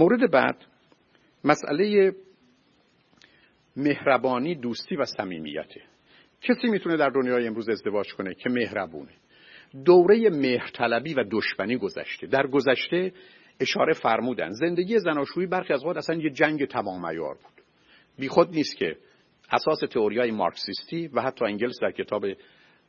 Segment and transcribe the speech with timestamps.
[0.00, 0.56] مورد بعد
[1.44, 2.12] مسئله
[3.76, 5.82] مهربانی دوستی و صمیمیته
[6.42, 9.12] کسی می‌تونه در دنیای امروز ازدواج کنه که مهربونه.
[9.84, 12.26] دوره مهرطلبی و دشمنی گذشته.
[12.26, 13.12] در گذشته
[13.60, 17.64] اشاره فرمودن زندگی زناشویی برخی از وقت اصلا یه جنگ تمام عیار بود.
[18.18, 18.96] بیخود نیست که
[19.50, 22.24] اساس تئوریای مارکسیستی و حتی انگلس در کتاب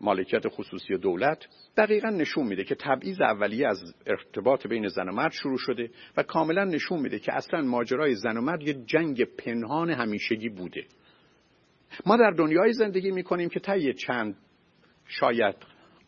[0.00, 1.46] مالکیت خصوصی دولت
[1.76, 6.22] دقیقا نشون میده که تبعیض اولیه از ارتباط بین زن و مرد شروع شده و
[6.22, 10.84] کاملا نشون میده که اصلا ماجرای زن و مرد یه جنگ پنهان همیشگی بوده.
[12.06, 14.36] ما در دنیای زندگی می‌کنیم که طی چند
[15.08, 15.54] شاید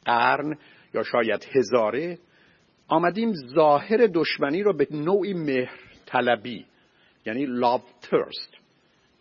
[0.05, 0.59] قرن
[0.95, 2.19] یا شاید هزاره
[2.89, 6.67] آمدیم ظاهر دشمنی رو به نوعی مهر طلبی
[7.27, 8.60] یعنی love thirst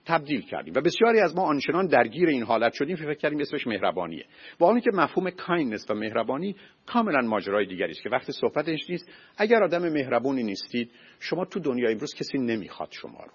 [0.09, 0.73] تبدیل کردیم.
[0.73, 4.26] و بسیاری از ما آنچنان درگیر این حالت شدیم فکر کردیم اسمش مهربانیه.
[4.59, 9.12] آنی که مفهوم کایندنس و مهربانی کاملا ماجرای دیگری است که وقتی صحبتش نیست.
[9.38, 13.32] اگر آدم مهربونی نیستید شما تو دنیای امروز کسی نمی‌خواد شما رو.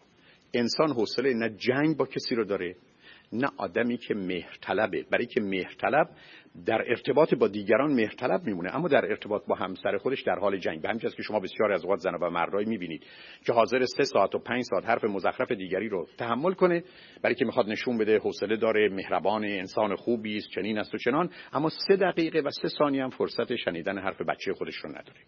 [0.55, 2.77] انسان حوصله نه جنگ با کسی رو داره
[3.33, 5.05] نه آدمی که مهرطلبه.
[5.11, 6.08] برای که مهرطلب
[6.67, 8.77] در ارتباط با دیگران مهرطلب میمونه.
[8.77, 10.83] اما در ارتباط با همسر خودش در حال جنگ.
[10.83, 13.06] به همین که شما بسیار از اوقات زن و مردایی می‌بینید
[13.47, 16.84] که حاضر سه ساعت و پنج ساعت حرف مزخرف دیگری رو تحمل کنه
[17.22, 21.31] برای که می‌خواد نشون بده حوصله داره مهربان انسان خوبی است چنین است و چنان.
[21.53, 25.20] اما سه دقیقه و سه ثانیه هم فرصت شنیدن حرف بچه خودش رو نداره.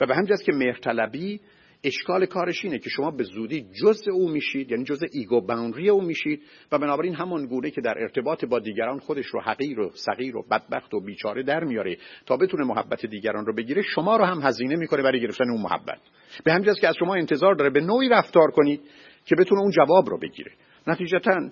[0.00, 1.40] و به همین که مهرطلبی
[1.84, 6.02] اشکال کارش اینه که شما به زودی جزء او میشید یعنی جزء ego boundary او
[6.02, 10.36] میشید و بنابراین همون گونه که در ارتباط با دیگران خودش رو حقیر و صغیر
[10.36, 11.96] و بدبخت و بیچاره در میاره
[12.26, 16.00] تا بتونه محبت دیگران رو بگیره شما رو هم هزینه می‌کنه برای گرفتن اون محبت.
[16.44, 18.80] به همین که از شما انتظار داره به نوعی رفتار کنید
[19.26, 20.52] که بتونه اون جواب رو بگیره.
[20.86, 21.50] نتیجتا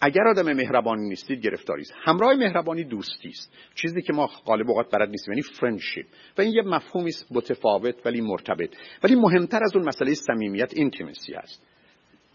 [0.00, 1.92] اگر آدم مهربانی نیستید گرفتاری است.
[2.04, 3.52] همراه مهربانی دوستی است.
[3.74, 6.06] چیزی که ما غالب اوقات بلد نیستیم یعنی friendship
[6.38, 8.70] و این یه مفهومی است متفاوت ولی مرتبط.
[9.04, 11.62] ولی مهمتر از اون مسئله صمیمیت اینتیمسی است.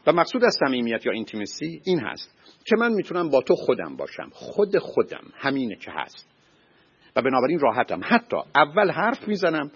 [0.07, 4.30] و مقصود از صمیمیت یا اینتیمسی این هست که من می‌تونم با تو خودم باشم.
[4.31, 6.27] خود خودم همینه که هست.
[7.15, 8.02] و بنابراین راحتم.
[8.03, 9.71] حتی اول حرف می‌زنم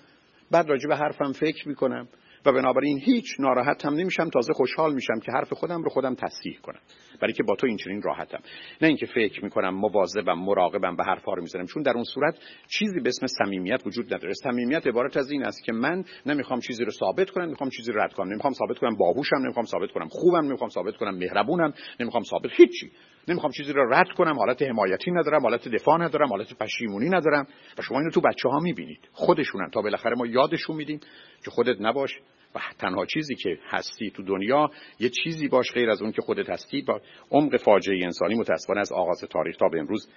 [0.52, 2.08] بعد راجع به حرفم فکر می‌کنم.
[2.46, 6.60] و بنابراین هیچ ناراحت هم نمیشم تازه خوشحال میشم که حرف خودم رو خودم تصحیح
[6.62, 6.80] کنم.
[7.22, 8.40] برای که با تو این چنین راحتم.
[8.82, 12.36] نه اینکه فکر می‌کنم مواظبم مراقبم به حرفا رو می‌زنم چون در اون صورت
[12.68, 14.34] چیزی به اسم صمیمیت وجود نداره.
[14.34, 18.02] صمیمیت عبارت از این است که من نمی‌خوام چیزی رو ثابت کنم می‌خوام چیزی رو
[18.02, 18.30] رد کنم.
[18.30, 22.92] نمی‌خوام ثابت کنم باهوشم نمی‌خوام ثابت کنم خوبم نمی‌خوام ثابت کنم مهربونم نمی‌خوام ثابت هیچی.
[23.28, 27.48] نمی‌خوام چیزی رو رد کنم حالت حمایتی ندارم حالت دفاع ندارم حالت پشیمونی ندارم.
[27.78, 29.10] و شما اینو تو بچه ها می‌بینید.
[29.12, 29.70] خودشونن.
[29.70, 31.00] تا بالاخره ما یادشون میدیم
[31.46, 32.20] که خودت نباش.
[32.56, 34.70] و تنها چیزی که هستی تو دنیا
[35.00, 36.82] یه چیزی باش غیر از اون که خودت هستی.
[36.82, 40.10] با عمق فاجعه انسانی متاسفانه از آغاز تاریخ تا به امروز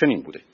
[0.00, 0.40] چنین بوده.